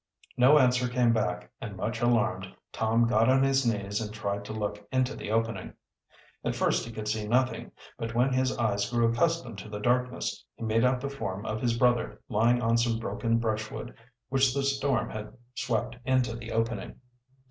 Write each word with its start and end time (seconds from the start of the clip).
No 0.35 0.57
answer 0.57 0.87
came 0.87 1.13
back, 1.13 1.51
and 1.61 1.77
much 1.77 2.01
alarmed, 2.01 2.51
Tom 2.71 3.05
got 3.05 3.29
on 3.29 3.43
his 3.43 3.67
knees 3.67 4.01
and 4.01 4.11
tried 4.11 4.43
to 4.45 4.51
look 4.51 4.83
into 4.91 5.15
the 5.15 5.29
opening. 5.29 5.73
At 6.43 6.55
first 6.55 6.83
he 6.85 6.91
could 6.91 7.07
see 7.07 7.27
nothing, 7.27 7.71
but 7.99 8.15
when 8.15 8.33
his 8.33 8.57
eyes 8.57 8.89
grew 8.89 9.07
accustomed 9.11 9.59
to 9.59 9.69
the 9.69 9.77
darkness, 9.79 10.43
he 10.55 10.63
made 10.63 10.83
out 10.83 11.01
the 11.01 11.09
form 11.11 11.45
of 11.45 11.61
his 11.61 11.77
brother 11.77 12.19
lying 12.29 12.63
on 12.63 12.77
some 12.79 12.97
broken 12.97 13.37
brushwood 13.37 13.93
which 14.29 14.55
the 14.55 14.63
storm 14.63 15.11
had 15.11 15.33
swept 15.53 15.95
into 16.03 16.35
the 16.35 16.51
opening. 16.51 16.99